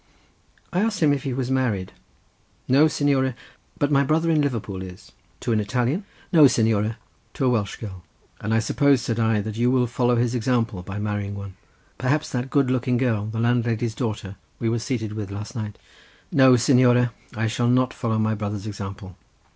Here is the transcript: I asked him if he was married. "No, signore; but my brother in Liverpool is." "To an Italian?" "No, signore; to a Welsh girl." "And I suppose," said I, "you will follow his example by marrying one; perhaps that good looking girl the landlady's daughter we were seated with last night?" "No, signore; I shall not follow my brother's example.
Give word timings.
I 0.73 0.79
asked 0.79 0.99
him 1.03 1.13
if 1.13 1.21
he 1.21 1.31
was 1.31 1.51
married. 1.51 1.91
"No, 2.67 2.87
signore; 2.87 3.35
but 3.77 3.91
my 3.91 4.03
brother 4.03 4.31
in 4.31 4.41
Liverpool 4.41 4.81
is." 4.81 5.11
"To 5.41 5.51
an 5.51 5.59
Italian?" 5.59 6.05
"No, 6.33 6.47
signore; 6.47 6.95
to 7.35 7.45
a 7.45 7.49
Welsh 7.49 7.75
girl." 7.75 8.01
"And 8.39 8.51
I 8.51 8.57
suppose," 8.57 9.01
said 9.03 9.19
I, 9.19 9.37
"you 9.39 9.69
will 9.69 9.85
follow 9.85 10.15
his 10.15 10.33
example 10.33 10.81
by 10.81 10.97
marrying 10.97 11.35
one; 11.35 11.53
perhaps 11.99 12.31
that 12.31 12.49
good 12.49 12.71
looking 12.71 12.97
girl 12.97 13.27
the 13.27 13.39
landlady's 13.39 13.93
daughter 13.93 14.37
we 14.57 14.69
were 14.69 14.79
seated 14.79 15.13
with 15.13 15.29
last 15.29 15.55
night?" 15.55 15.77
"No, 16.31 16.55
signore; 16.55 17.11
I 17.35 17.45
shall 17.45 17.67
not 17.67 17.93
follow 17.93 18.17
my 18.17 18.33
brother's 18.33 18.65
example. 18.65 19.15